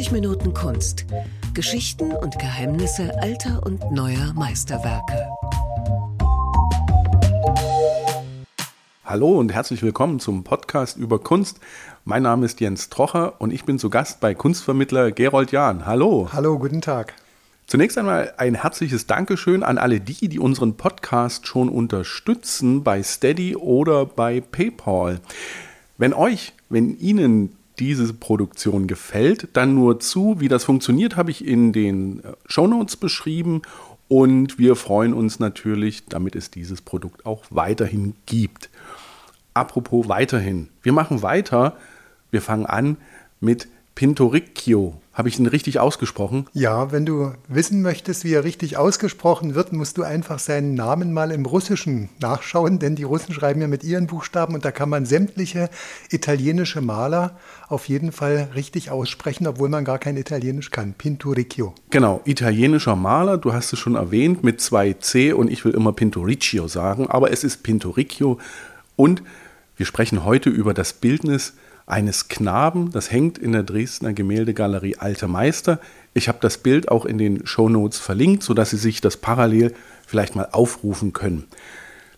[0.00, 1.04] 90 Minuten Kunst.
[1.52, 5.28] Geschichten und Geheimnisse alter und neuer Meisterwerke.
[9.04, 11.60] Hallo und herzlich willkommen zum Podcast über Kunst.
[12.06, 15.84] Mein Name ist Jens Trocher und ich bin zu Gast bei Kunstvermittler Gerold Jahn.
[15.84, 16.30] Hallo.
[16.32, 17.12] Hallo, guten Tag.
[17.66, 23.54] Zunächst einmal ein herzliches Dankeschön an alle die, die unseren Podcast schon unterstützen bei Steady
[23.54, 25.20] oder bei PayPal.
[25.98, 30.38] Wenn euch, wenn Ihnen diese Produktion gefällt, dann nur zu.
[30.38, 33.62] Wie das funktioniert, habe ich in den äh, Shownotes beschrieben
[34.08, 38.68] und wir freuen uns natürlich, damit es dieses Produkt auch weiterhin gibt.
[39.54, 40.68] Apropos weiterhin.
[40.82, 41.76] Wir machen weiter.
[42.30, 42.96] Wir fangen an
[43.40, 45.00] mit Pintoricchio.
[45.20, 46.46] Habe ich ihn richtig ausgesprochen?
[46.54, 51.12] Ja, wenn du wissen möchtest, wie er richtig ausgesprochen wird, musst du einfach seinen Namen
[51.12, 54.88] mal im Russischen nachschauen, denn die Russen schreiben ja mit ihren Buchstaben und da kann
[54.88, 55.68] man sämtliche
[56.08, 57.38] italienische Maler
[57.68, 60.94] auf jeden Fall richtig aussprechen, obwohl man gar kein Italienisch kann.
[60.94, 61.74] Pinturicchio.
[61.90, 65.92] Genau, italienischer Maler, du hast es schon erwähnt, mit zwei C und ich will immer
[65.92, 68.38] Pinturicchio sagen, aber es ist Pinturicchio
[68.96, 69.22] und
[69.76, 71.52] wir sprechen heute über das Bildnis
[71.90, 72.90] eines Knaben.
[72.92, 75.80] Das hängt in der Dresdner Gemäldegalerie Alte Meister.
[76.14, 79.74] Ich habe das Bild auch in den Shownotes verlinkt, sodass Sie sich das parallel
[80.06, 81.44] vielleicht mal aufrufen können.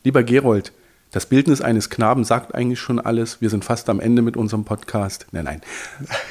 [0.05, 0.73] Lieber Gerold,
[1.13, 3.43] das Bildnis eines Knaben sagt eigentlich schon alles.
[3.43, 5.27] Wir sind fast am Ende mit unserem Podcast.
[5.33, 5.61] Nein, nein.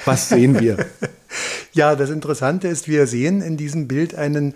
[0.05, 0.87] Was sehen wir?
[1.73, 4.55] ja, das Interessante ist, wir sehen in diesem Bild einen,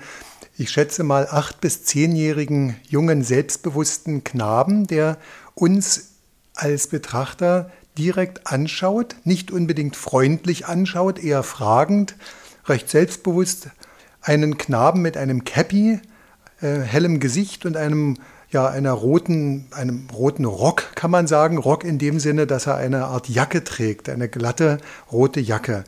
[0.58, 5.18] ich schätze mal, acht- bis zehnjährigen jungen, selbstbewussten Knaben, der
[5.54, 6.14] uns
[6.56, 12.16] als Betrachter direkt anschaut, nicht unbedingt freundlich anschaut, eher fragend,
[12.66, 13.70] recht selbstbewusst,
[14.22, 16.00] einen Knaben mit einem Cappy,
[16.62, 18.18] äh, hellem Gesicht und einem
[18.50, 21.58] ja, einer roten, einem roten Rock, kann man sagen.
[21.58, 24.78] Rock in dem Sinne, dass er eine Art Jacke trägt, eine glatte
[25.12, 25.84] rote Jacke.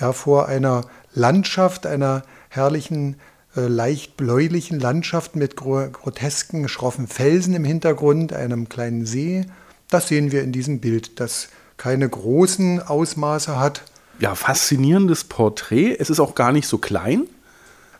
[0.00, 0.82] Ja, vor einer
[1.12, 3.16] Landschaft, einer herrlichen,
[3.54, 9.44] äh, leicht bläulichen Landschaft mit grotesken, schroffen Felsen im Hintergrund, einem kleinen See
[9.88, 13.82] das sehen wir in diesem Bild, das keine großen Ausmaße hat.
[14.18, 15.96] Ja, faszinierendes Porträt.
[15.98, 17.26] Es ist auch gar nicht so klein.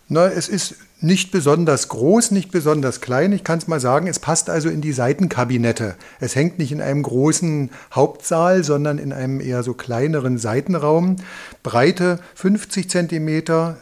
[0.09, 3.33] Na, es ist nicht besonders groß, nicht besonders klein.
[3.33, 5.95] Ich kann es mal sagen, es passt also in die Seitenkabinette.
[6.21, 11.17] Es hängt nicht in einem großen Hauptsaal, sondern in einem eher so kleineren Seitenraum.
[11.63, 13.29] Breite 50 cm,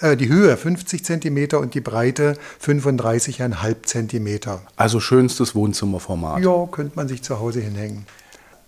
[0.00, 4.58] äh, die Höhe 50 cm und die Breite 35,5 cm.
[4.76, 6.42] Also schönstes Wohnzimmerformat.
[6.42, 8.06] Ja, könnte man sich zu Hause hinhängen.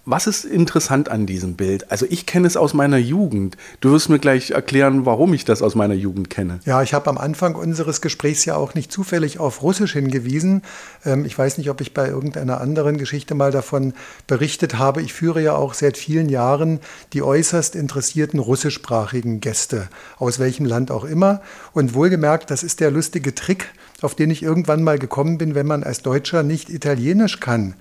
[0.09, 1.91] Was ist interessant an diesem Bild?
[1.91, 3.57] Also ich kenne es aus meiner Jugend.
[3.81, 6.61] Du wirst mir gleich erklären, warum ich das aus meiner Jugend kenne.
[6.65, 10.63] Ja, ich habe am Anfang unseres Gesprächs ja auch nicht zufällig auf Russisch hingewiesen.
[11.05, 13.95] Ähm, ich weiß nicht, ob ich bei irgendeiner anderen Geschichte mal davon
[14.29, 15.03] berichtet habe.
[15.03, 16.79] Ich führe ja auch seit vielen Jahren
[17.13, 19.89] die äußerst interessierten russischsprachigen Gäste,
[20.19, 21.43] aus welchem Land auch immer.
[21.73, 25.67] Und wohlgemerkt, das ist der lustige Trick, auf den ich irgendwann mal gekommen bin, wenn
[25.67, 27.75] man als Deutscher nicht Italienisch kann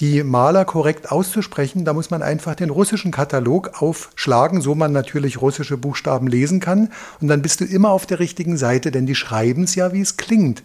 [0.00, 5.42] die Maler korrekt auszusprechen, da muss man einfach den russischen Katalog aufschlagen, so man natürlich
[5.42, 6.88] russische Buchstaben lesen kann.
[7.20, 10.00] Und dann bist du immer auf der richtigen Seite, denn die schreiben es ja, wie
[10.00, 10.62] es klingt.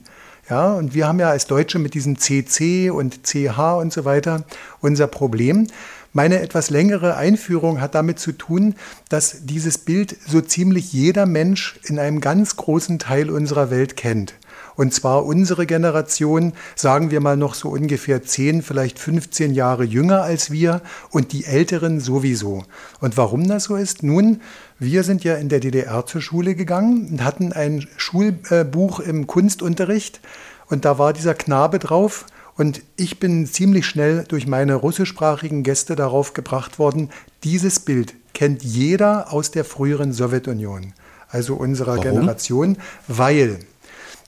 [0.50, 4.44] Ja, und wir haben ja als Deutsche mit diesem CC und CH und so weiter
[4.80, 5.68] unser Problem.
[6.14, 8.76] Meine etwas längere Einführung hat damit zu tun,
[9.10, 14.36] dass dieses Bild so ziemlich jeder Mensch in einem ganz großen Teil unserer Welt kennt.
[14.76, 20.22] Und zwar unsere Generation, sagen wir mal noch so ungefähr 10, vielleicht 15 Jahre jünger
[20.22, 20.82] als wir
[21.12, 22.64] und die Älteren sowieso.
[23.00, 24.04] Und warum das so ist?
[24.04, 24.42] Nun,
[24.80, 30.20] wir sind ja in der DDR zur Schule gegangen und hatten ein Schulbuch im Kunstunterricht
[30.68, 32.26] und da war dieser Knabe drauf.
[32.58, 37.10] Und ich bin ziemlich schnell durch meine russischsprachigen Gäste darauf gebracht worden,
[37.44, 40.94] dieses Bild kennt jeder aus der früheren Sowjetunion,
[41.30, 42.04] also unserer Warum?
[42.04, 43.60] Generation, weil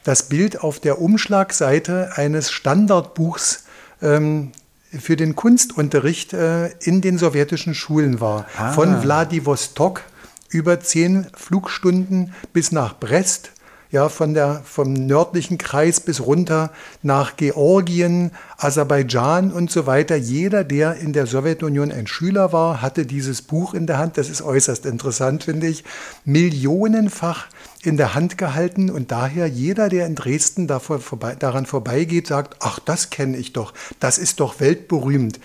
[0.08, 3.66] das Bild auf der Umschlagseite eines Standardbuchs
[4.02, 4.54] ähm,
[4.98, 8.46] für den Kunstunterricht äh, in den sowjetischen Schulen war.
[8.58, 8.72] Ah.
[8.72, 10.04] Von Wladiwostok
[10.48, 13.52] über zehn Flugstunden bis nach Brest
[13.92, 16.72] ja, von der, vom nördlichen Kreis bis runter
[17.04, 20.16] nach Georgien, Aserbaidschan und so weiter.
[20.16, 24.18] Jeder, der in der Sowjetunion ein Schüler war, hatte dieses Buch in der Hand.
[24.18, 25.84] Das ist äußerst interessant, finde ich.
[26.26, 27.48] Millionenfach
[27.84, 32.58] in der Hand gehalten und daher jeder, der in Dresden davor, vorbei, daran vorbeigeht, sagt,
[32.60, 35.40] ach, das kenne ich doch, das ist doch weltberühmt.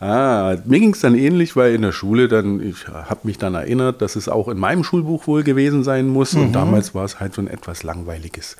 [0.00, 3.54] Ah, mir ging es dann ähnlich, weil in der Schule dann, ich habe mich dann
[3.54, 6.34] erinnert, dass es auch in meinem Schulbuch wohl gewesen sein muss.
[6.34, 6.42] Mhm.
[6.42, 8.56] Und damals war es halt so ein etwas langweiliges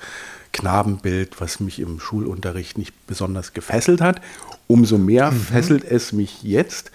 [0.53, 4.21] Knabenbild, was mich im Schulunterricht nicht besonders gefesselt hat.
[4.67, 5.39] Umso mehr mhm.
[5.39, 6.91] fesselt es mich jetzt,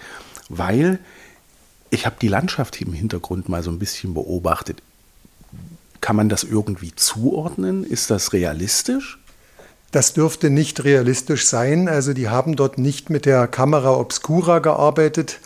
[0.49, 0.99] weil
[1.91, 4.81] ich habe die Landschaft im Hintergrund mal so ein bisschen beobachtet.
[6.01, 7.83] Kann man das irgendwie zuordnen?
[7.83, 9.19] Ist das realistisch?
[9.91, 11.89] Das dürfte nicht realistisch sein.
[11.89, 15.39] Also die haben dort nicht mit der Kamera Obscura gearbeitet,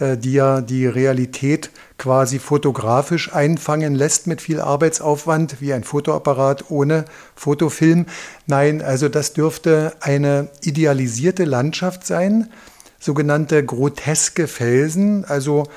[0.00, 6.68] äh, die ja die Realität quasi fotografisch einfangen lässt mit viel Arbeitsaufwand, wie ein Fotoapparat
[6.68, 7.04] ohne
[7.36, 8.06] Fotofilm.
[8.48, 12.50] Nein, also das dürfte eine idealisierte Landschaft sein,
[12.98, 15.68] sogenannte groteske Felsen, also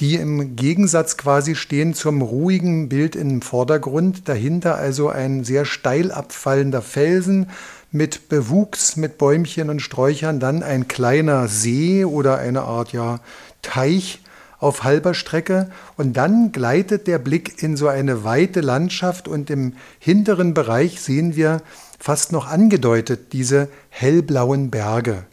[0.00, 4.28] die im Gegensatz quasi stehen zum ruhigen Bild im Vordergrund.
[4.28, 7.50] Dahinter also ein sehr steil abfallender Felsen
[7.90, 13.20] mit Bewuchs, mit Bäumchen und Sträuchern, dann ein kleiner See oder eine Art ja,
[13.62, 14.20] Teich
[14.60, 19.74] auf halber Strecke und dann gleitet der Blick in so eine weite Landschaft und im
[19.98, 21.62] hinteren Bereich sehen wir
[21.98, 25.24] fast noch angedeutet diese hellblauen Berge.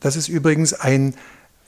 [0.00, 1.14] Das ist übrigens ein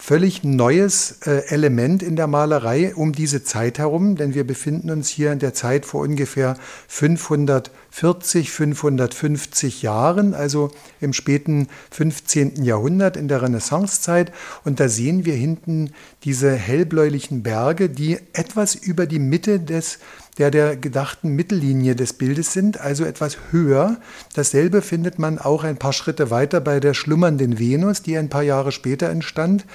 [0.01, 5.11] völlig neues äh, Element in der Malerei um diese Zeit herum, denn wir befinden uns
[5.11, 6.57] hier in der Zeit vor ungefähr
[6.89, 10.71] 540, 550 Jahren, also
[11.03, 12.65] im späten 15.
[12.65, 14.33] Jahrhundert in der Renaissancezeit.
[14.65, 15.93] Und da sehen wir hinten
[16.25, 19.99] diese hellbläulichen Berge, die etwas über die Mitte des
[20.41, 23.99] der der gedachten Mittellinie des Bildes sind, also etwas höher.
[24.35, 28.43] Dasselbe findet man auch ein paar Schritte weiter bei der schlummernden Venus, die ein paar
[28.43, 29.67] Jahre später entstand.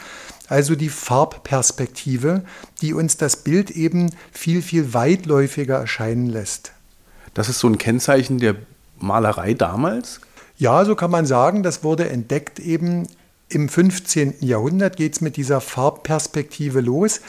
[0.48, 2.42] Also die Farbperspektive,
[2.82, 6.72] die uns das Bild eben viel, viel weitläufiger erscheinen lässt.
[7.36, 8.56] Das ist so ein Kennzeichen der
[8.98, 10.20] Malerei damals?
[10.58, 11.62] Ja, so kann man sagen.
[11.62, 13.08] Das wurde entdeckt eben
[13.50, 14.36] im 15.
[14.40, 17.22] Jahrhundert geht es mit dieser Farbperspektive los.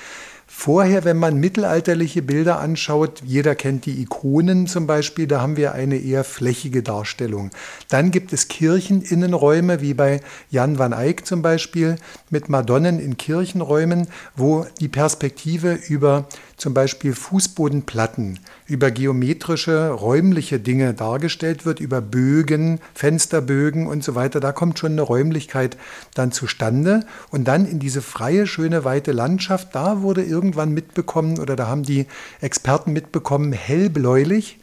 [0.48, 5.72] Vorher, wenn man mittelalterliche Bilder anschaut, jeder kennt die Ikonen zum Beispiel, da haben wir
[5.72, 7.50] eine eher flächige Darstellung.
[7.88, 10.20] Dann gibt es Kircheninnenräume, wie bei
[10.50, 11.96] Jan van Eyck zum Beispiel,
[12.30, 14.06] mit Madonnen in Kirchenräumen,
[14.36, 16.26] wo die Perspektive über
[16.56, 24.40] zum Beispiel Fußbodenplatten, über geometrische, räumliche Dinge dargestellt wird, über Bögen, Fensterbögen und so weiter.
[24.40, 25.76] Da kommt schon eine Räumlichkeit
[26.14, 27.04] dann zustande.
[27.30, 31.82] Und dann in diese freie, schöne, weite Landschaft, da wurde irgendwann mitbekommen oder da haben
[31.82, 32.06] die
[32.40, 34.58] Experten mitbekommen, hellbläulich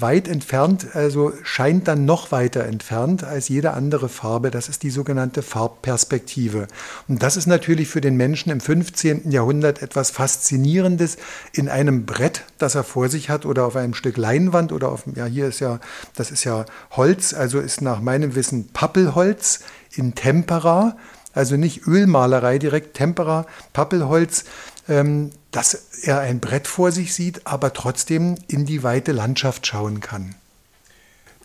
[0.00, 4.50] weit entfernt, also scheint dann noch weiter entfernt als jede andere Farbe.
[4.50, 6.66] Das ist die sogenannte Farbperspektive.
[7.08, 9.30] Und das ist natürlich für den Menschen im 15.
[9.30, 11.16] Jahrhundert etwas Faszinierendes
[11.52, 15.04] in einem Brett, das er vor sich hat oder auf einem Stück Leinwand oder auf,
[15.14, 15.80] ja, hier ist ja,
[16.14, 19.60] das ist ja Holz, also ist nach meinem Wissen Pappelholz
[19.94, 20.96] in Tempera.
[21.32, 24.44] Also nicht Ölmalerei direkt, Tempera, Pappelholz
[24.88, 30.00] ähm, dass er ein Brett vor sich sieht, aber trotzdem in die weite Landschaft schauen
[30.00, 30.34] kann.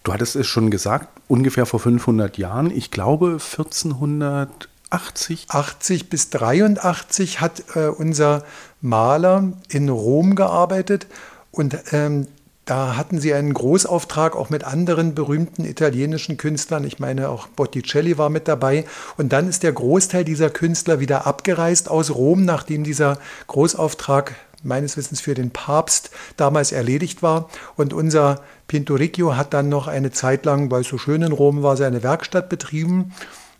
[0.03, 5.47] Du hattest es schon gesagt, ungefähr vor 500 Jahren, ich glaube 1480.
[5.49, 8.45] 80 bis 83 hat äh, unser
[8.81, 11.07] Maler in Rom gearbeitet
[11.51, 12.27] und ähm,
[12.65, 16.83] da hatten sie einen Großauftrag auch mit anderen berühmten italienischen Künstlern.
[16.83, 18.85] Ich meine, auch Botticelli war mit dabei.
[19.17, 24.33] Und dann ist der Großteil dieser Künstler wieder abgereist aus Rom, nachdem dieser Großauftrag
[24.63, 27.49] meines Wissens für den Papst damals erledigt war.
[27.75, 31.61] Und unser Pinturicchio hat dann noch eine Zeit lang, weil es so schön in Rom
[31.61, 33.13] war, seine Werkstatt betrieben.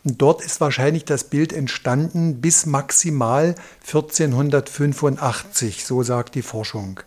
[0.03, 3.53] Und dort ist wahrscheinlich das Bild entstanden bis maximal
[3.85, 7.01] 1485, so sagt die Forschung.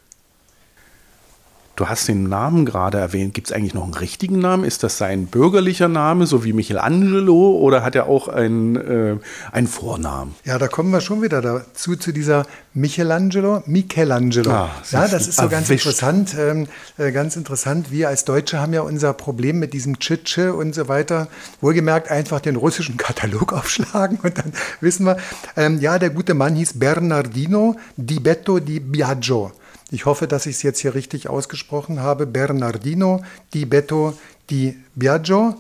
[1.79, 3.35] Du hast den Namen gerade erwähnt.
[3.35, 4.65] Gibt es eigentlich noch einen richtigen Namen?
[4.65, 9.17] Ist das sein bürgerlicher Name, so wie Michelangelo, oder hat er auch einen, äh,
[9.53, 10.35] einen Vornamen?
[10.45, 14.51] Ja, da kommen wir schon wieder dazu, zu dieser Michelangelo, Michelangelo.
[14.51, 16.67] Ah, ja, das ist so ganz interessant, ähm,
[16.97, 17.93] äh, ganz interessant.
[17.93, 21.29] Wir als Deutsche haben ja unser Problem mit diesem Tschitsche und so weiter.
[21.61, 25.17] Wohlgemerkt einfach den russischen Katalog aufschlagen und dann wissen wir,
[25.57, 29.53] ähm, ja, der gute Mann hieß Bernardino Di Betto di Biagio.
[29.91, 32.27] Ich hoffe, dass ich es jetzt hier richtig ausgesprochen habe.
[32.27, 33.23] Bernardino
[33.55, 34.17] di Betto
[34.51, 35.55] di Biagio.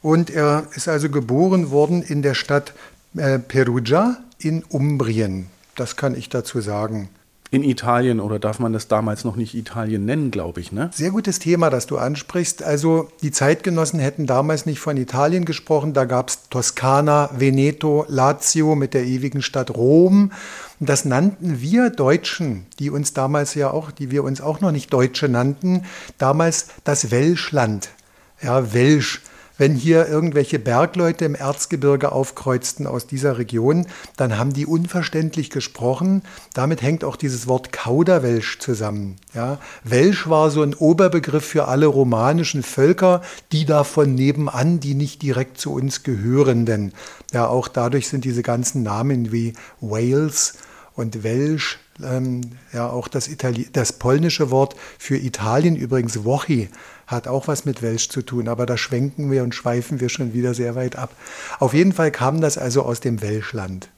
[0.00, 2.74] Und er ist also geboren worden in der Stadt
[3.16, 5.46] äh, Perugia in Umbrien.
[5.76, 7.08] Das kann ich dazu sagen
[7.54, 10.72] in Italien oder darf man das damals noch nicht Italien nennen, glaube ich.
[10.72, 10.90] Ne?
[10.92, 12.62] Sehr gutes Thema, das du ansprichst.
[12.62, 15.94] Also die Zeitgenossen hätten damals nicht von Italien gesprochen.
[15.94, 20.32] Da gab es Toskana, Veneto, Lazio mit der ewigen Stadt Rom.
[20.80, 24.72] Und das nannten wir Deutschen, die uns damals ja auch, die wir uns auch noch
[24.72, 25.84] nicht Deutsche nannten,
[26.18, 27.90] damals das Welschland.
[28.42, 29.22] Ja, Welsch
[29.56, 36.22] wenn hier irgendwelche Bergleute im Erzgebirge aufkreuzten aus dieser Region, dann haben die unverständlich gesprochen.
[36.54, 39.16] Damit hängt auch dieses Wort Kauderwelsch zusammen.
[39.32, 45.22] Ja, Welsch war so ein Oberbegriff für alle romanischen Völker, die davon nebenan, die nicht
[45.22, 46.66] direkt zu uns gehören.
[46.66, 46.92] Denn
[47.32, 50.54] ja, auch dadurch sind diese ganzen Namen wie Wales
[50.94, 52.40] und Welsch Ähm,
[52.72, 56.68] ja, auch das, Itali das polnische Wort für Italien, übrigens Wochi,
[57.06, 60.32] hat auch was mit Welsch zu tun, aber da schwenken wir und schweifen wir schon
[60.32, 61.14] wieder sehr weit ab.
[61.58, 63.88] Auf jeden Fall kam das also aus dem Welschland.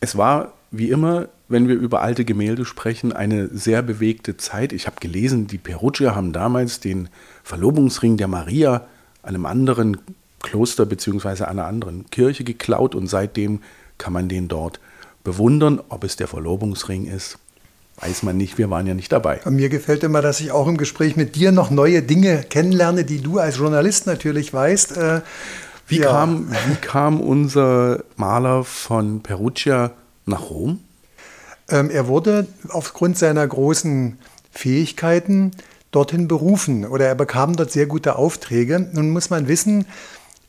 [0.00, 4.72] Es war wie immer, wenn wir über alte Gemälde sprechen, eine sehr bewegte Zeit.
[4.72, 7.10] Ich habe gelesen, die Perugia haben damals den
[7.44, 8.86] Verlobungsring der Maria
[9.22, 9.98] einem anderen
[10.40, 11.44] Kloster bzw.
[11.44, 13.60] einer anderen Kirche geklaut und seitdem
[13.98, 14.80] kann man den dort
[15.24, 15.80] bewundern.
[15.90, 17.38] Ob es der Verlobungsring ist,
[18.02, 18.58] weiß man nicht.
[18.58, 19.40] Wir waren ja nicht dabei.
[19.48, 23.20] Mir gefällt immer, dass ich auch im Gespräch mit dir noch neue Dinge kennenlerne, die
[23.20, 24.96] du als Journalist natürlich weißt.
[24.96, 25.20] Äh,
[25.86, 26.10] wie, ja.
[26.10, 29.92] kam, wie kam unser Maler von Perugia
[30.26, 30.80] nach Rom?
[31.68, 34.18] Ähm, er wurde aufgrund seiner großen
[34.50, 35.52] Fähigkeiten
[35.92, 38.88] dorthin berufen oder er bekam dort sehr gute Aufträge.
[38.92, 39.86] Nun muss man wissen,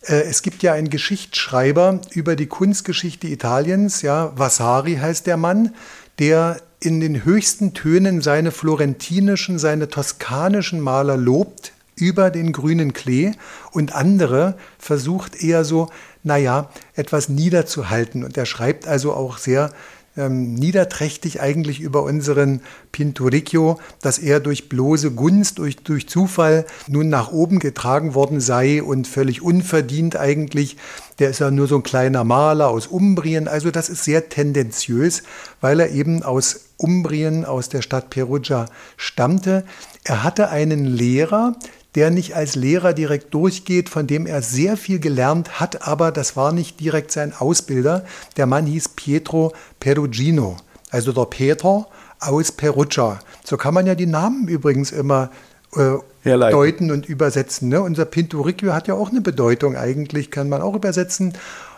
[0.01, 5.73] äh, es gibt ja einen Geschichtsschreiber über die Kunstgeschichte Italiens, ja, Vasari heißt der Mann,
[6.19, 13.31] der in den höchsten Tönen seine florentinischen, seine toskanischen Maler lobt über den grünen Klee
[13.71, 15.89] und andere versucht eher so,
[16.23, 18.23] naja, etwas niederzuhalten.
[18.23, 19.71] Und er schreibt also auch sehr
[20.15, 22.61] ähm, niederträchtig eigentlich über unseren
[22.91, 28.83] Pinturicchio, dass er durch bloße Gunst, durch, durch Zufall nun nach oben getragen worden sei
[28.83, 30.77] und völlig unverdient eigentlich.
[31.19, 33.47] Der ist ja nur so ein kleiner Maler aus Umbrien.
[33.47, 35.23] Also das ist sehr tendenziös,
[35.61, 38.65] weil er eben aus Umbrien, aus der Stadt Perugia
[38.97, 39.63] stammte.
[40.03, 41.55] Er hatte einen Lehrer,
[41.95, 46.35] der nicht als Lehrer direkt durchgeht, von dem er sehr viel gelernt hat, aber das
[46.35, 48.05] war nicht direkt sein Ausbilder.
[48.35, 50.57] Der Mann hieß Pietro Perugino,
[50.89, 51.87] also der Peter
[52.19, 53.19] aus Perugia.
[53.43, 55.29] So kann man ja die Namen übrigens immer
[55.75, 57.69] äh, deuten und übersetzen.
[57.69, 57.81] Ne?
[57.81, 61.33] Unser Pinturicchio hat ja auch eine Bedeutung eigentlich, kann man auch übersetzen.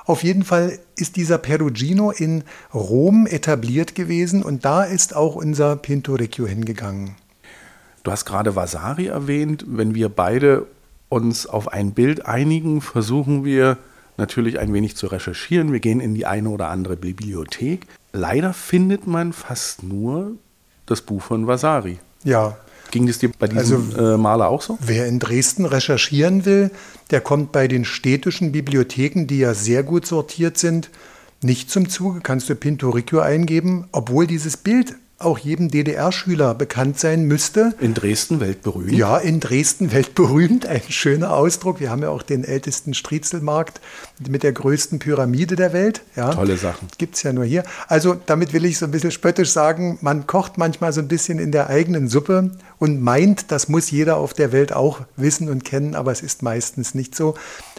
[0.06, 2.44] Auf jeden Fall ist dieser Perugino in
[2.74, 7.16] Rom etabliert gewesen und da ist auch unser Pinturicchio hingegangen.
[8.04, 9.66] Du hast gerade Vasari erwähnt.
[9.68, 10.68] Wenn wir beide
[11.10, 13.78] uns auf ein Bild einigen, versuchen wir
[14.18, 15.74] natürlich ein wenig zu recherchieren.
[15.74, 17.88] Wir gehen in die eine oder andere Bibliothek.
[18.14, 20.34] Leider findet man fast nur
[20.86, 22.00] das Buch von Vasari.
[22.24, 22.58] Ja.
[22.96, 24.78] Ging das dir bei diesem also, äh, Maler auch so?
[24.80, 26.72] Wer in Dresden recherchieren will,
[27.12, 30.90] der kommt bei den städtischen Bibliotheken, die ja sehr gut sortiert sind,
[31.42, 32.22] nicht zum Zuge.
[32.22, 37.74] Kannst du Pinturicchio eingeben, obwohl dieses Bild auch jedem DDR-Schüler bekannt sein müsste.
[37.80, 38.92] In Dresden weltberühmt.
[38.92, 40.66] Ja, in Dresden weltberühmt.
[40.66, 41.80] Ein schöner Ausdruck.
[41.80, 43.80] Wir haben ja auch den ältesten Striezelmarkt
[44.28, 46.02] mit der größten Pyramide der Welt.
[46.16, 46.88] Ja, Tolle Sachen.
[46.98, 47.64] Gibt es ja nur hier.
[47.88, 51.40] Also damit will ich so ein bisschen spöttisch sagen, man kocht manchmal so ein bisschen
[51.40, 55.64] in der eigenen Suppe und meint, das muss jeder auf der Welt auch wissen und
[55.64, 57.36] kennen, aber es ist meistens nicht so.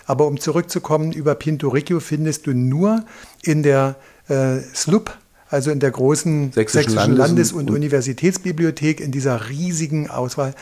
[0.07, 3.05] Aber um zurückzukommen, über Pinturicchio findest du nur
[3.43, 3.97] in der
[4.29, 5.17] äh, Slup
[5.49, 10.55] also in der großen Sächsischen, Sächsischen Landes- und, und Universitätsbibliothek, in dieser riesigen Auswahl,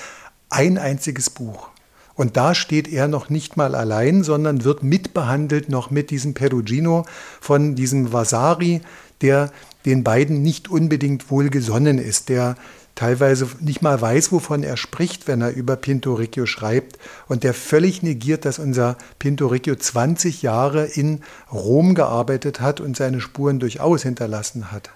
[0.50, 1.68] ein einziges Buch.
[2.14, 7.06] Und da steht er noch nicht mal allein, sondern wird mitbehandelt noch mit diesem Perugino
[7.40, 8.82] von diesem Vasari,
[9.20, 9.50] der
[9.84, 12.56] den beiden nicht unbedingt wohlgesonnen ist, der
[12.94, 16.98] teilweise nicht mal weiß, wovon er spricht, wenn er über Pinturicchio schreibt
[17.28, 21.20] und der völlig negiert, dass unser Pinturicchio 20 Jahre in
[21.52, 24.90] Rom gearbeitet hat und seine Spuren durchaus hinterlassen hat.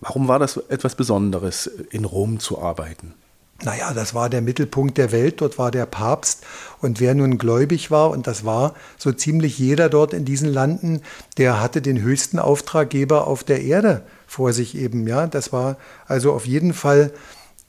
[0.00, 3.14] Warum war das etwas Besonderes, in Rom zu arbeiten?
[3.62, 6.44] Naja, das war der Mittelpunkt der Welt, dort war der Papst.
[6.82, 11.00] Und wer nun gläubig war, und das war so ziemlich jeder dort in diesen Landen,
[11.38, 15.06] der hatte den höchsten Auftraggeber auf der Erde vor sich eben.
[15.06, 17.12] Ja, das war also auf jeden Fall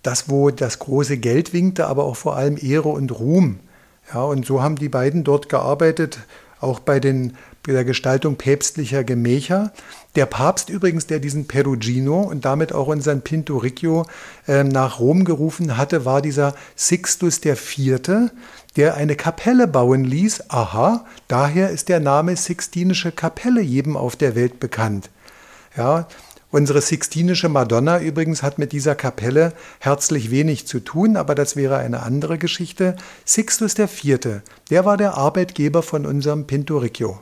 [0.04, 3.60] das, wo das große Geld winkte, aber auch vor allem Ehre und Ruhm.
[4.14, 6.20] Ja, und so haben die beiden dort gearbeitet,
[6.60, 7.36] auch bei, den,
[7.66, 9.74] der Gestaltung päpstlicher Gemächer.
[10.16, 14.06] Der Papst übrigens, der diesen Perugino und damit auch unseren Pinturicchio
[14.48, 18.32] äh, nach Rom gerufen hatte, war dieser Sixtus IV.,
[18.78, 20.50] der eine Kapelle bauen ließ.
[20.50, 25.10] Aha, daher ist der Name Sixtinische Kapelle jedem auf der Welt bekannt.
[25.76, 26.08] Ja,
[26.50, 31.78] Unsere Sixtinische Madonna übrigens hat mit dieser Kapelle herzlich wenig zu tun, aber das wäre
[31.78, 32.96] eine andere Geschichte.
[33.26, 37.20] Sixtus IV., der war der Arbeitgeber von unserem Pinturicchio.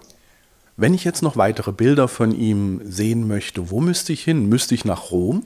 [0.78, 4.48] Wenn ich jetzt noch weitere Bilder von ihm sehen möchte, wo müsste ich hin?
[4.48, 5.44] Müsste ich nach Rom?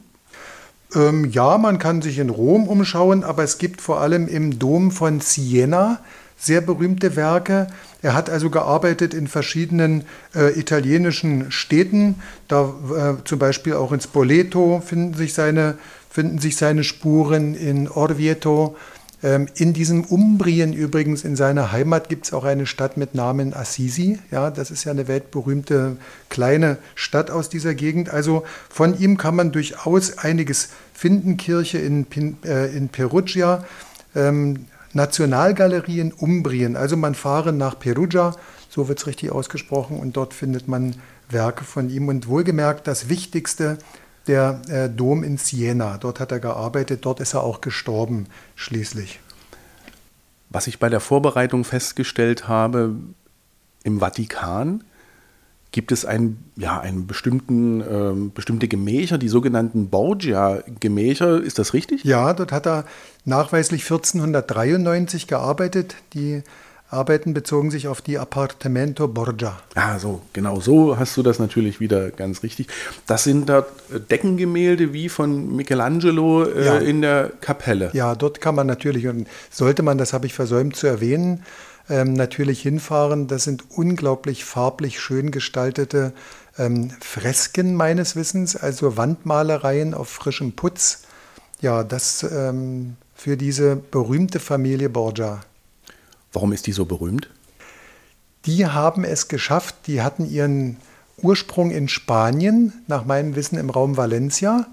[0.94, 4.92] Ähm, ja, man kann sich in Rom umschauen, aber es gibt vor allem im Dom
[4.92, 6.00] von Siena
[6.36, 7.68] sehr berühmte Werke.
[8.02, 10.04] Er hat also gearbeitet in verschiedenen
[10.36, 12.16] äh, italienischen Städten.
[12.48, 12.74] Da
[13.20, 15.78] äh, zum Beispiel auch in Spoleto finden sich seine,
[16.10, 18.76] finden sich seine Spuren, in Orvieto,
[19.22, 23.54] Ähm, in diesem Umbrien übrigens, in seiner Heimat, gibt es auch eine Stadt mit Namen
[23.54, 24.18] Assisi.
[24.32, 25.98] Ja, das ist ja eine weltberühmte
[26.30, 28.10] kleine Stadt aus dieser Gegend.
[28.10, 31.36] Also von ihm kann man durchaus einiges finden.
[31.36, 32.06] Kirche in,
[32.46, 33.66] äh, in Perugia,
[34.16, 36.76] ähm, Nationalgalerie in Umbrien.
[36.76, 38.36] Also man fahre nach Perugia,
[38.70, 40.96] so wird es richtig ausgesprochen, und dort findet man
[41.30, 42.08] Werke von ihm.
[42.08, 43.78] Und wohlgemerkt, das Wichtigste,
[44.28, 45.98] der äh, Dom in Siena.
[45.98, 49.20] Dort hat er gearbeitet, dort ist er auch gestorben schließlich.
[50.50, 52.96] Was ich bei der Vorbereitung festgestellt habe,
[53.84, 54.84] im Vatikan
[55.72, 61.42] gibt es einen, ja, einen bestimmten, äh, bestimmte Gemächer, die sogenannten Borgia-Gemächer.
[61.42, 62.04] Ist das richtig?
[62.04, 62.86] Ja, dort hat er
[63.26, 65.96] nachweislich 1493 gearbeitet.
[66.14, 66.42] Die
[66.92, 69.60] Arbeiten bezogen sich auf die Appartamento Borgia.
[69.76, 72.68] Ah, so, genau, so hast du das natürlich wieder ganz richtig.
[73.06, 73.64] Das sind da
[74.10, 76.78] Deckengemälde wie von Michelangelo äh, ja.
[76.80, 77.92] in der Kapelle.
[77.94, 81.44] Ja, dort kann man natürlich, und sollte man, das habe ich versäumt zu erwähnen,
[81.90, 83.28] ähm, natürlich hinfahren.
[83.28, 86.14] Das sind unglaublich farblich schön gestaltete
[86.58, 91.04] ähm, Fresken meines Wissens, also Wandmalereien auf frischem Putz.
[91.62, 95.42] Ja, das ähm, für diese berühmte Familie Borgia.
[96.32, 97.30] Warum ist die so berühmt?
[98.46, 100.78] Die haben es geschafft, die hatten ihren
[101.18, 104.68] Ursprung in Spanien, nach meinem Wissen im Raum Valencia,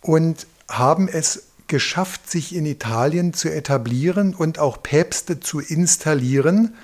[0.00, 6.74] und haben es geschafft, sich in Italien zu etablieren und auch Päpste zu installieren,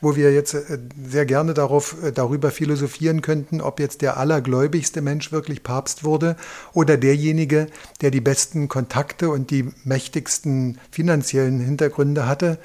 [0.00, 5.00] wo wir jetzt äh, sehr gerne darauf, äh, darüber philosophieren könnten, ob jetzt der allergläubigste
[5.00, 6.36] Mensch wirklich Papst wurde
[6.72, 7.68] oder derjenige,
[8.02, 12.58] der die besten Kontakte und die mächtigsten finanziellen Hintergründe hatte.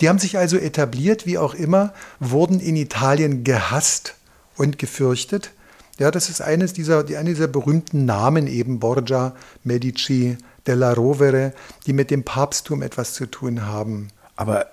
[0.00, 4.16] Die haben sich also etabliert, wie auch immer, wurden in Italien gehasst
[4.56, 5.52] und gefürchtet.
[5.98, 9.34] Ja, das ist eines dieser, die, eine dieser berühmten Namen eben, Borgia,
[9.64, 10.38] Medici,
[10.70, 11.52] della Rovere,
[11.86, 14.08] die mit dem Papsttum etwas zu tun haben.
[14.36, 14.66] Aber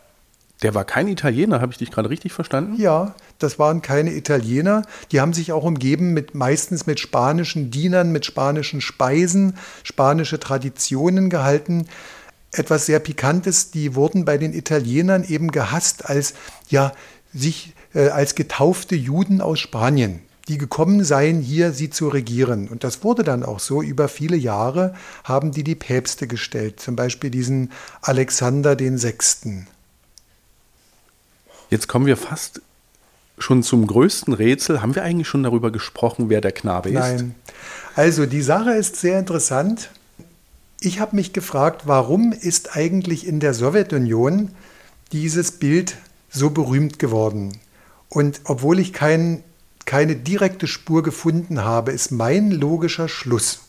[0.61, 2.75] der war kein Italiener, habe ich dich gerade richtig verstanden?
[2.79, 4.83] Ja, das waren keine Italiener.
[5.11, 11.29] Die haben sich auch umgeben mit meistens mit spanischen Dienern, mit spanischen Speisen, spanische Traditionen
[11.29, 11.87] gehalten
[12.51, 16.33] etwas sehr Pikantes, die wurden bei den Italienern eben gehasst als,
[16.69, 16.93] ja,
[17.33, 22.67] sich äh, als getaufte Juden aus Spanien, die gekommen seien, hier sie zu regieren.
[22.67, 23.81] Und das wurde dann auch so.
[23.81, 29.67] Über viele Jahre haben die die Päpste gestellt, zum Beispiel diesen Alexander den Sechsten.
[31.69, 32.61] Jetzt kommen wir fast
[33.37, 34.81] schon zum größten Rätsel.
[34.81, 36.95] Haben wir eigentlich schon darüber gesprochen, wer der Knabe ist?
[36.95, 37.35] Nein.
[37.95, 39.91] Also die Sache ist sehr interessant.
[40.79, 44.51] Ich habe mich gefragt, warum ist eigentlich in der Sowjetunion
[45.11, 45.97] dieses Bild
[46.29, 47.57] so berühmt geworden?
[48.09, 49.43] Und obwohl ich kein,
[49.87, 53.61] keine direkte Spur gefunden habe, ist mein logischer Schluss.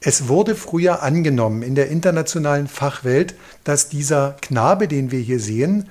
[0.00, 5.88] Es wurde früher angenommen in der internationalen Fachwelt, dass dieser Knabe, den wir hier sehen,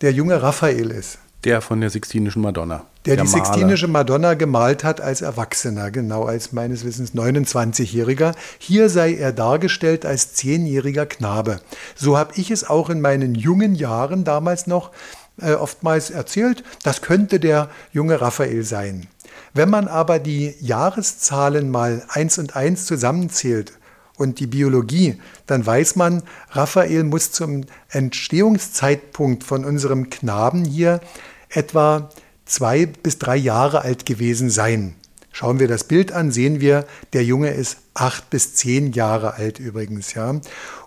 [0.00, 1.18] der junge Raphael ist.
[1.44, 2.84] Der von der Sixtinischen Madonna.
[3.06, 3.44] Der, der die Maler.
[3.44, 8.34] Sixtinische Madonna gemalt hat als Erwachsener, genau als meines Wissens 29-Jähriger.
[8.58, 11.60] Hier sei er dargestellt als zehnjähriger Knabe.
[11.96, 14.90] So habe ich es auch in meinen jungen Jahren damals noch
[15.42, 16.64] äh, oftmals erzählt.
[16.82, 19.06] Das könnte der junge Raphael sein.
[19.52, 23.72] Wenn man aber die Jahreszahlen mal eins und eins zusammenzählt,
[24.20, 31.00] und die Biologie, dann weiß man, Raphael muss zum Entstehungszeitpunkt von unserem Knaben hier
[31.48, 32.10] etwa
[32.44, 34.94] zwei bis drei Jahre alt gewesen sein.
[35.32, 39.58] Schauen wir das Bild an, sehen wir, der Junge ist acht bis zehn Jahre alt
[39.58, 40.38] übrigens, ja.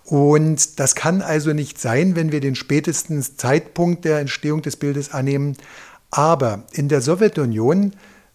[0.06, 5.14] Und das kann also nicht sein, wenn wir den spätesten Zeitpunkt der Entstehung des Bildes
[5.14, 5.56] annehmen.
[6.12, 7.94] Aber in der Sowjetunion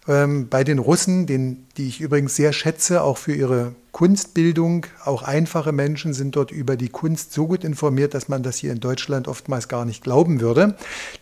[0.09, 5.23] ähm, bei den Russen, den, die ich übrigens sehr schätze, auch für ihre Kunstbildung, auch
[5.23, 8.79] einfache Menschen sind dort über die Kunst so gut informiert, dass man das hier in
[8.79, 10.75] Deutschland oftmals gar nicht glauben würde.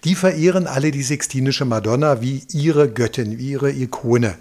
[0.06, 4.36] Die verehren alle die Sixtinische Madonna wie ihre Göttin, wie ihre Ikone.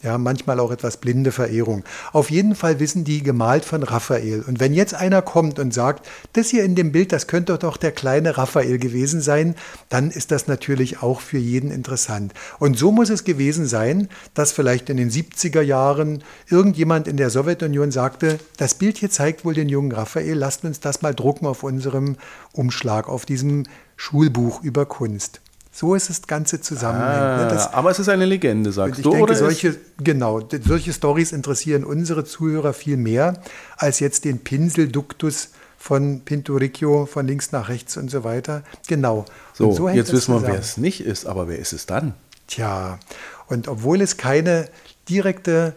[0.00, 1.82] Ja, manchmal auch etwas blinde Verehrung.
[2.12, 4.44] Auf jeden Fall wissen die gemalt von Raphael.
[4.46, 7.76] Und wenn jetzt einer kommt und sagt, das hier in dem Bild, das könnte doch
[7.76, 9.56] der kleine Raphael gewesen sein,
[9.88, 12.32] dann ist das natürlich auch für jeden interessant.
[12.60, 17.30] Und so muss es gewesen sein, dass vielleicht in den 70er Jahren irgendjemand in der
[17.30, 21.46] Sowjetunion sagte, das Bild hier zeigt wohl den jungen Raphael, lasst uns das mal drucken
[21.46, 22.14] auf unserem
[22.52, 23.64] Umschlag, auf diesem
[23.96, 25.40] Schulbuch über Kunst.
[25.78, 27.20] So ist das Ganze zusammenhängt.
[27.20, 27.46] Ne?
[27.46, 29.12] Ah, das, aber es ist eine Legende, sagst ich du?
[29.12, 33.40] Denke, solche, genau, solche Stories interessieren unsere Zuhörer viel mehr
[33.76, 38.64] als jetzt den Pinselduktus von Pinturicchio von links nach rechts und so weiter.
[38.88, 39.24] Genau.
[39.54, 42.14] So, so jetzt wissen wir, wer es nicht ist, aber wer ist es dann?
[42.48, 42.98] Tja,
[43.46, 44.68] und obwohl es keine
[45.08, 45.74] direkte,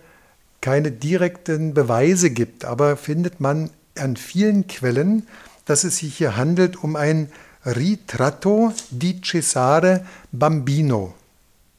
[0.62, 5.28] keine direkten Beweise gibt, aber findet man an vielen Quellen
[5.66, 7.30] dass es sich hier handelt um ein
[7.66, 11.14] Ritratto di Cesare Bambino.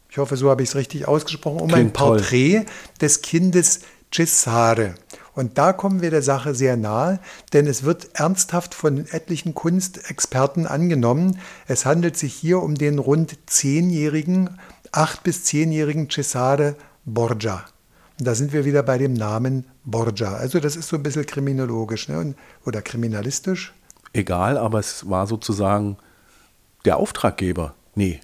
[0.09, 2.67] Ich hoffe, so habe ich es richtig ausgesprochen, um Klingt ein Porträt
[3.01, 3.81] des Kindes
[4.13, 4.95] Cesare.
[5.35, 7.19] Und da kommen wir der Sache sehr nahe,
[7.53, 13.39] denn es wird ernsthaft von etlichen Kunstexperten angenommen, es handelt sich hier um den rund
[13.47, 14.59] zehnjährigen,
[14.93, 17.65] acht bis zehnjährigen Cesare Borgia.
[18.19, 20.35] Und da sind wir wieder bei dem Namen Borgia.
[20.35, 22.35] Also das ist so ein bisschen kriminologisch ne?
[22.67, 23.73] oder kriminalistisch.
[24.13, 25.97] Egal, aber es war sozusagen
[26.85, 27.75] der Auftraggeber.
[27.95, 28.21] Nee.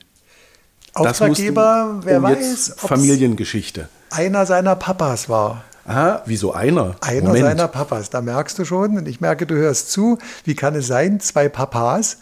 [0.95, 3.89] Auftraggeber, mussten- wer oh, weiß, Familiengeschichte.
[4.11, 5.65] einer seiner Papas war.
[5.87, 6.97] Ah, wieso einer?
[7.01, 7.45] Einer Moment.
[7.45, 8.11] seiner Papas.
[8.11, 11.49] Da merkst du schon, und ich merke, du hörst zu, wie kann es sein, zwei
[11.49, 12.19] Papas.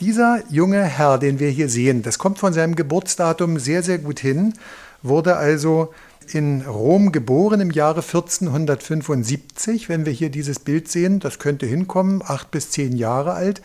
[0.00, 4.20] Dieser junge Herr, den wir hier sehen, das kommt von seinem Geburtsdatum sehr, sehr gut
[4.20, 4.54] hin,
[5.02, 5.92] wurde also
[6.34, 9.88] in Rom geboren im Jahre 1475.
[9.88, 13.62] Wenn wir hier dieses Bild sehen, das könnte hinkommen, acht bis zehn Jahre alt.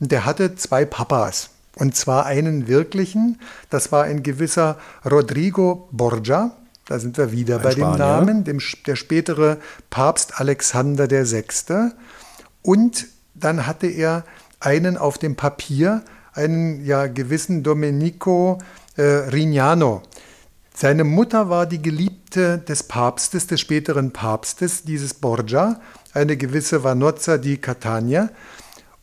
[0.00, 1.50] Und der hatte zwei Papas.
[1.76, 6.52] Und zwar einen wirklichen, das war ein gewisser Rodrigo Borgia.
[6.86, 7.98] Da sind wir wieder bei dem Spanier.
[7.98, 9.58] Namen, dem, der spätere
[9.90, 11.44] Papst Alexander VI.
[12.62, 14.24] Und dann hatte er
[14.60, 18.58] einen auf dem Papier, einen ja gewissen Domenico
[18.96, 20.02] äh, Rignano.
[20.76, 25.80] Seine Mutter war die Geliebte des Papstes, des späteren Papstes, dieses Borgia,
[26.12, 28.30] eine gewisse Vanozza di Catania.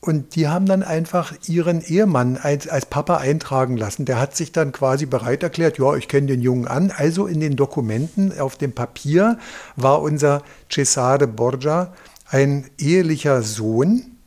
[0.02, 4.04] Und die haben dann einfach ihren Ehemann als, als Papa eintragen lassen.
[4.04, 6.92] Der hat sich dann quasi bereit erklärt, ja, ich kenne den Jungen an.
[6.92, 9.38] Also in den Dokumenten auf dem Papier
[9.78, 11.94] war unser Cesare Borgia
[12.28, 14.18] ein ehelicher Sohn,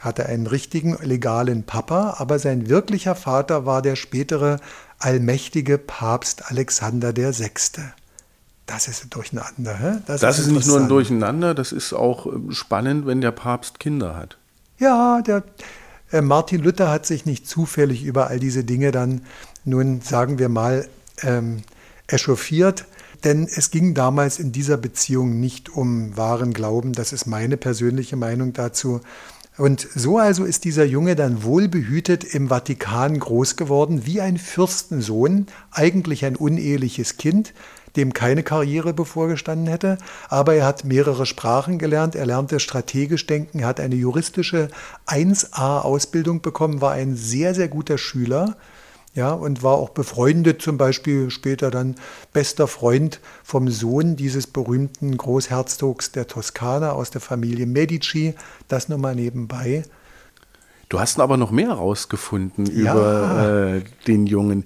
[0.00, 4.58] hatte einen richtigen legalen Papa, aber sein wirklicher Vater war der spätere
[4.98, 7.50] allmächtige Papst Alexander VI.
[8.66, 9.78] Das ist ein Durcheinander.
[9.78, 9.98] Hä?
[10.06, 10.88] Das ist nicht nur ein.
[10.88, 14.36] Durcheinander, das ist auch ähm, spannend, wenn der Papst Kinder hat.
[14.78, 15.42] Ja, der
[16.12, 19.22] äh, Martin Luther hat sich nicht zufällig über all diese Dinge dann
[19.64, 20.86] nun, sagen wir mal,
[21.22, 21.62] ähm,
[22.06, 22.84] echauffiert.
[23.24, 26.92] Denn es ging damals in dieser Beziehung nicht um wahren Glauben.
[26.92, 29.00] Das ist meine persönliche Meinung dazu.
[29.58, 35.46] Und so also ist dieser Junge dann wohlbehütet im Vatikan groß geworden, wie ein Fürstensohn,
[35.72, 37.52] eigentlich ein uneheliches Kind,
[37.96, 43.64] dem keine Karriere bevorgestanden hätte, aber er hat mehrere Sprachen gelernt, er lernte strategisch denken,
[43.64, 44.68] hat eine juristische
[45.08, 48.56] 1a-Ausbildung bekommen, war ein sehr, sehr guter Schüler.
[49.18, 51.96] Ja, und war auch befreundet, zum Beispiel später dann
[52.32, 58.34] bester Freund vom Sohn dieses berühmten Großherzogs der Toskana aus der Familie Medici.
[58.68, 59.82] Das nur mal nebenbei.
[60.88, 62.92] Du hast aber noch mehr rausgefunden Ja.
[62.94, 64.64] über äh, den Jungen.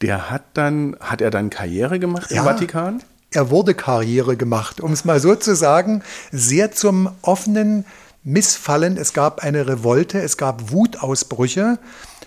[0.00, 2.38] Der hat dann, hat er dann Karriere gemacht Ja.
[2.40, 3.04] im Vatikan?
[3.30, 7.84] Er wurde Karriere gemacht, um es mal so zu sagen, sehr zum offenen
[8.24, 8.96] Missfallen.
[8.96, 11.78] Es gab eine Revolte, es gab Wutausbrüche.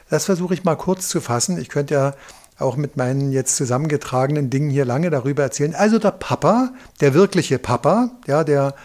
[0.10, 1.58] Das versuche ich mal kurz zu fassen.
[1.58, 2.14] Ich könnte ja
[2.58, 5.76] auch mit meinen jetzt zusammengetragenen Dingen hier lange darüber erzählen.
[5.76, 8.76] Also der Papa, der wirkliche Papa, ja, der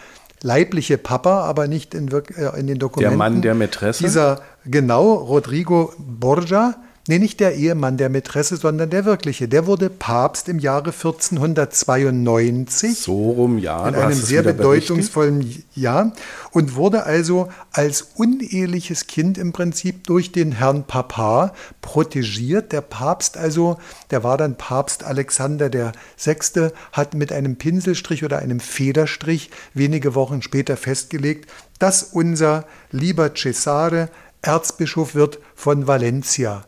[0.41, 3.17] leibliche Papa, aber nicht in, äh, in den Dokumenten.
[3.17, 4.03] Mann der Mätresse?
[4.03, 6.75] Dieser, genau, Rodrigo Borgia.
[7.07, 9.47] Nee, nicht der Ehemann der Mätresse, sondern der wirkliche.
[9.47, 13.87] Der wurde Papst im Jahre 1492 So rum, ja.
[13.87, 16.13] in einem sehr bedeutungsvollen Jahr
[16.51, 22.71] und wurde also als uneheliches Kind im Prinzip durch den Herrn Papa protegiert.
[22.71, 23.79] Der Papst also,
[24.11, 30.13] der war dann Papst Alexander der Sechste, hat mit einem Pinselstrich oder einem Federstrich wenige
[30.13, 34.09] Wochen später festgelegt, dass unser lieber Cesare
[34.43, 36.63] Erzbischof wird von Valencia.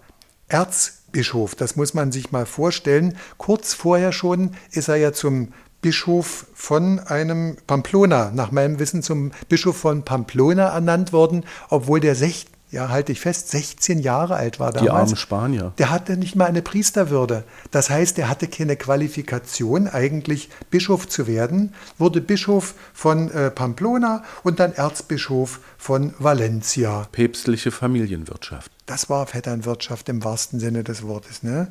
[0.53, 3.17] Erzbischof, das muss man sich mal vorstellen.
[3.37, 9.31] Kurz vorher schon ist er ja zum Bischof von einem Pamplona, nach meinem Wissen zum
[9.49, 14.59] Bischof von Pamplona ernannt worden, obwohl der sech, ja, halte ich fest, 16 Jahre alt
[14.59, 14.85] war damals.
[14.85, 15.73] Die armen Spanier.
[15.79, 17.45] Der hatte nicht mal eine Priesterwürde.
[17.71, 24.23] Das heißt, er hatte keine Qualifikation, eigentlich Bischof zu werden, wurde Bischof von äh, Pamplona
[24.43, 27.07] und dann Erzbischof von Valencia.
[27.11, 28.71] Päpstliche Familienwirtschaft.
[28.85, 31.43] Das war Vetternwirtschaft im wahrsten Sinne des Wortes.
[31.43, 31.67] Ne?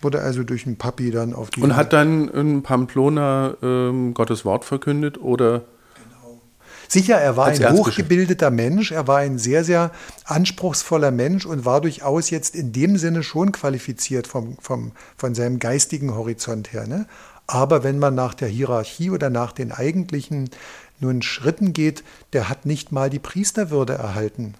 [0.00, 1.60] Wurde also durch einen Papi dann auf die.
[1.60, 5.64] Und hat dann in Pamplona ähm, Gottes Wort verkündet oder
[6.92, 9.92] Sicher, er war ein hochgebildeter Mensch, er war ein sehr, sehr
[10.26, 15.58] anspruchsvoller Mensch und war durchaus jetzt in dem Sinne schon qualifiziert vom, vom, von seinem
[15.58, 16.86] geistigen Horizont her.
[16.86, 17.06] Ne?
[17.46, 20.50] Aber wenn man nach der Hierarchie oder nach den eigentlichen
[21.00, 24.54] nun Schritten geht, der hat nicht mal die Priesterwürde erhalten.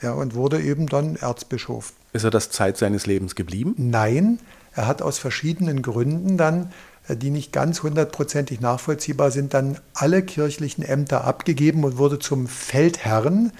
[0.00, 1.92] Ja, und wurde eben dann Erzbischof.
[2.12, 3.74] ist er das Zeit seines Lebens geblieben?
[3.76, 4.38] Nein,
[4.74, 6.72] er hat aus verschiedenen Gründen dann,
[7.08, 12.46] äh, die nicht ganz hundertprozentig nachvollziehbar sind, dann alle kirchlichen Ämter abgegeben und wurde zum
[12.46, 13.52] Feldherrn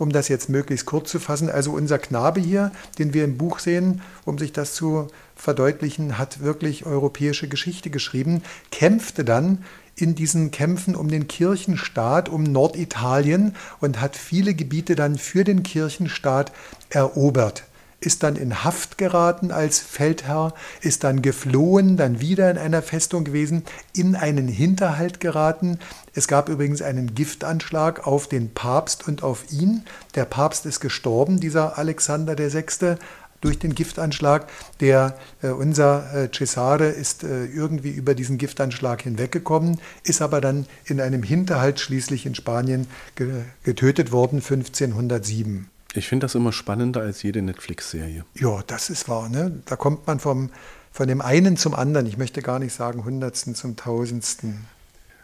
[0.00, 1.50] um das jetzt möglichst kurz zu fassen.
[1.50, 6.40] Also unser Knabe hier, den wir im Buch sehen, um sich das zu verdeutlichen, hat
[6.40, 9.62] wirklich europäische Geschichte geschrieben, kämpfte dann
[10.00, 15.62] in diesen Kämpfen um den Kirchenstaat, um Norditalien und hat viele Gebiete dann für den
[15.62, 16.52] Kirchenstaat
[16.88, 17.64] erobert
[18.00, 23.24] ist dann in Haft geraten als Feldherr, ist dann geflohen, dann wieder in einer Festung
[23.24, 25.78] gewesen, in einen Hinterhalt geraten.
[26.14, 29.84] Es gab übrigens einen Giftanschlag auf den Papst und auf ihn.
[30.14, 32.96] Der Papst ist gestorben, dieser Alexander VI.,
[33.40, 34.48] durch den Giftanschlag.
[34.80, 40.66] Der, äh, unser äh, Cesare ist äh, irgendwie über diesen Giftanschlag hinweggekommen, ist aber dann
[40.84, 45.68] in einem Hinterhalt schließlich in Spanien ge getötet worden, 1507.
[45.94, 48.24] Ich finde das immer spannender als jede Netflix-Serie.
[48.34, 49.28] Ja, das ist wahr.
[49.28, 49.60] Ne?
[49.64, 50.50] Da kommt man vom,
[50.92, 52.06] von dem einen zum anderen.
[52.06, 54.66] Ich möchte gar nicht sagen Hundertsten zum Tausendsten.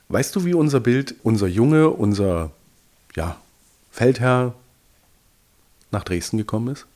[0.09, 2.51] Weißt du, wie unser Bild, unser Junge, unser
[3.15, 3.37] ja,
[3.91, 4.55] Feldherr
[5.91, 6.87] nach Dresden gekommen ist?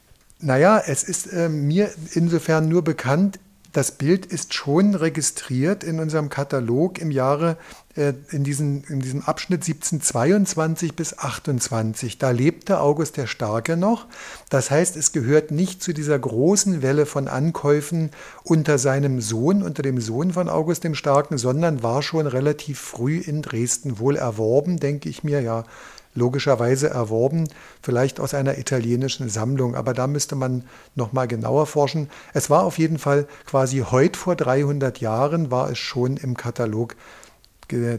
[0.42, 3.38] Naja, es ist äh, mir insofern nur bekannt,
[3.72, 7.56] das Bild ist schon registriert in unserem Katalog im Jahre,
[7.94, 12.18] äh, in, diesen, in diesem Abschnitt 1722 bis 28.
[12.18, 14.06] Da lebte August der Starke noch.
[14.48, 18.10] Das heißt, es gehört nicht zu dieser großen Welle von Ankäufen
[18.42, 23.18] unter seinem Sohn, unter dem Sohn von August dem Starken, sondern war schon relativ früh
[23.18, 25.64] in Dresden wohl erworben, denke ich mir, ja,
[26.14, 27.48] logischerweise erworben,
[27.82, 32.10] vielleicht aus einer italienischen Sammlung, aber da müsste man noch mal genauer forschen.
[32.34, 36.96] Es war auf jeden Fall quasi heute vor 300 Jahren war es schon im Katalog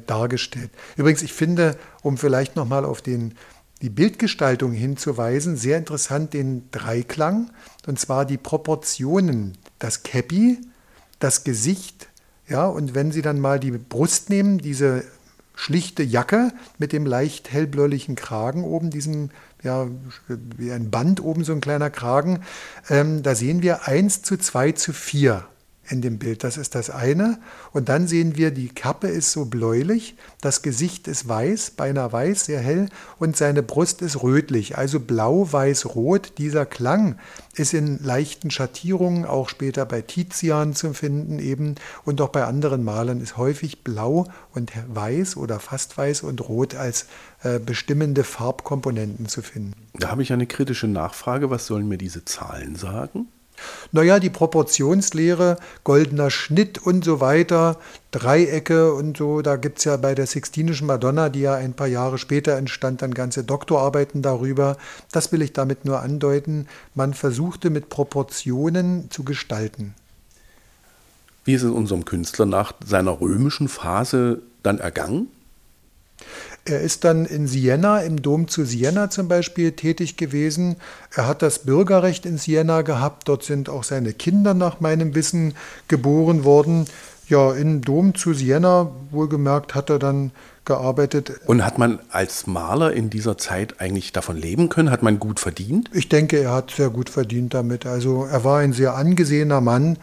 [0.06, 0.70] dargestellt.
[0.98, 3.36] Übrigens, ich finde, um vielleicht noch mal auf den
[3.82, 7.50] die Bildgestaltung hinzuweisen, sehr interessant den Dreiklang,
[7.88, 10.60] und zwar die Proportionen, das Käppi,
[11.20, 12.08] das Gesicht,
[12.48, 15.04] ja, und wenn Sie dann mal die Brust nehmen, diese
[15.56, 19.30] schlichte Jacke mit dem leicht hellbläulichen Kragen oben, diesem,
[19.64, 19.88] ja,
[20.58, 22.42] wie ein Band oben, so ein kleiner Kragen.
[22.90, 25.46] Ähm, da sehen wir 1 zu 2 zu 4
[25.90, 26.44] in dem Bild.
[26.44, 27.40] Das ist das eine.
[27.72, 32.46] Und dann sehen wir, die Kappe ist so bläulich, das Gesicht ist weiß, beinahe weiß,
[32.46, 32.90] sehr hell,
[33.20, 36.34] und seine Brust ist rötlich, also blau, weiß, rot.
[36.38, 37.18] Dieser Klang
[37.56, 42.84] ist in leichten Schattierungen auch später bei Tizian zu finden eben und auch bei anderen
[42.84, 47.08] Malern ist häufig blau und weiß oder fast weiß und rot als
[47.44, 49.74] äh, bestimmende Farbkomponenten zu finden.
[49.94, 51.50] Da habe ich eine kritische Nachfrage.
[51.50, 53.28] Was sollen mir diese Zahlen sagen?
[53.92, 57.78] Naja, die Proportionslehre, goldener Schnitt und so weiter,
[58.12, 61.88] Dreiecke und so, da gibt es ja bei der Sixtinischen Madonna, die ja ein paar
[61.88, 64.78] Jahre später entstand, dann ganze Doktorarbeiten darüber.
[65.12, 66.68] Das will ich damit nur andeuten.
[66.94, 69.96] Man versuchte mit Proportionen zu gestalten.
[71.44, 75.28] Wie ist es unserem Künstler nach seiner römischen Phase dann ergangen?
[76.64, 80.76] Er ist dann in Siena, im Dom zu Siena zum Beispiel tätig gewesen.
[81.16, 83.28] Er hat das Bürgerrecht in Siena gehabt.
[83.28, 85.56] Dort sind auch seine Kinder nach meinem Wissen
[85.88, 86.86] geboren worden.
[87.28, 90.32] Ja, im Dom zu Siena, wohlgemerkt, hat er dann
[90.66, 91.32] gearbeitet.
[91.46, 94.92] Und hat man als Maler in dieser Zeit eigentlich davon leben können?
[94.92, 95.90] Hat man gut verdient?
[95.94, 97.86] Ich denke, er hat sehr gut verdient damit.
[97.86, 99.98] Also er war ein sehr angesehener Mann.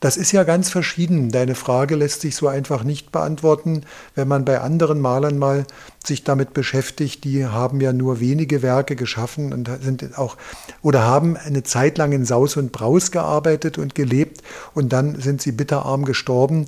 [0.00, 1.30] Das ist ja ganz verschieden.
[1.30, 3.82] Deine Frage lässt sich so einfach nicht beantworten.
[4.14, 5.66] Wenn man bei anderen Malern mal
[6.02, 10.38] sich damit beschäftigt, die haben ja nur wenige Werke geschaffen und sind auch
[10.80, 15.42] oder haben eine Zeit lang in Saus und Braus gearbeitet und gelebt und dann sind
[15.42, 16.66] sie bitterarm gestorben.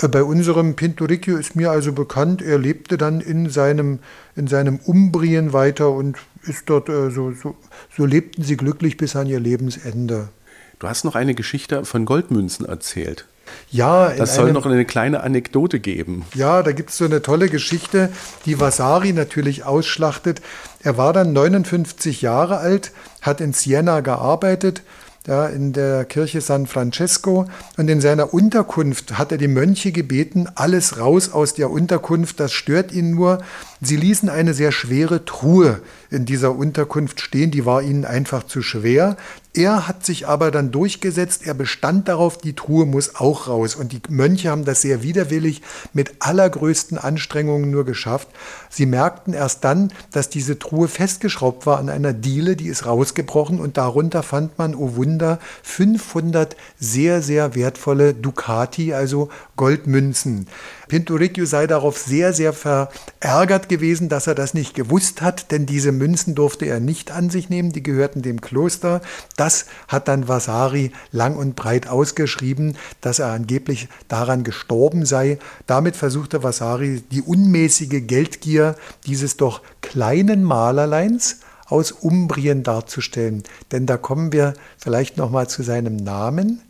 [0.00, 3.98] Äh, bei unserem Pinturicchio ist mir also bekannt, er lebte dann in seinem,
[4.36, 7.56] in seinem Umbrien weiter und ist dort, äh, so, so,
[7.94, 10.30] so lebten sie glücklich bis an ihr Lebensende.
[10.78, 13.26] Du hast noch eine Geschichte von Goldmünzen erzählt.
[13.70, 16.24] Ja, das soll einem, noch eine kleine Anekdote geben.
[16.34, 18.10] Ja, da gibt es so eine tolle Geschichte,
[18.44, 20.40] die Vasari natürlich ausschlachtet.
[20.82, 24.82] Er war dann 59 Jahre alt, hat in Siena gearbeitet,
[25.26, 27.46] ja, in der Kirche San Francesco.
[27.76, 32.52] Und in seiner Unterkunft hat er die Mönche gebeten, alles raus aus der Unterkunft, das
[32.52, 33.42] stört ihn nur.
[33.80, 38.62] Sie ließen eine sehr schwere Truhe in dieser Unterkunft stehen, die war ihnen einfach zu
[38.62, 39.16] schwer.
[39.58, 43.74] Er hat sich aber dann durchgesetzt, er bestand darauf, die Truhe muss auch raus.
[43.74, 48.28] Und die Mönche haben das sehr widerwillig mit allergrößten Anstrengungen nur geschafft.
[48.70, 53.58] Sie merkten erst dann, dass diese Truhe festgeschraubt war an einer Diele, die ist rausgebrochen
[53.58, 60.46] und darunter fand man, oh Wunder, 500 sehr, sehr wertvolle Ducati, also Goldmünzen.
[60.88, 65.92] Pinturicchio sei darauf sehr, sehr verärgert gewesen, dass er das nicht gewusst hat, denn diese
[65.92, 69.02] Münzen durfte er nicht an sich nehmen, die gehörten dem Kloster.
[69.48, 75.38] Das hat dann Vasari lang und breit ausgeschrieben, dass er angeblich daran gestorben sei.
[75.66, 83.42] Damit versuchte Vasari die unmäßige Geldgier dieses doch kleinen Malerleins aus Umbrien darzustellen.
[83.72, 86.60] Denn da kommen wir vielleicht nochmal zu seinem Namen.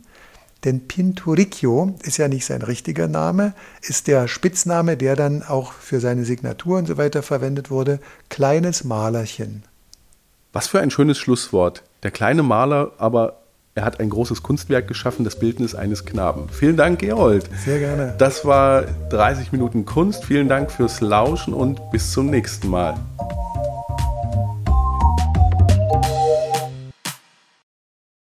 [0.63, 5.99] Denn Pinturicchio ist ja nicht sein richtiger Name, ist der Spitzname, der dann auch für
[5.99, 7.99] seine Signatur und so weiter verwendet wurde.
[8.29, 9.63] Kleines Malerchen.
[10.53, 11.83] Was für ein schönes Schlusswort.
[12.03, 13.39] Der kleine Maler, aber
[13.75, 16.49] er hat ein großes Kunstwerk geschaffen, das Bildnis eines Knaben.
[16.49, 17.49] Vielen Dank, Gerold.
[17.63, 18.15] Sehr gerne.
[18.17, 20.25] Das war 30 Minuten Kunst.
[20.25, 22.95] Vielen Dank fürs Lauschen und bis zum nächsten Mal.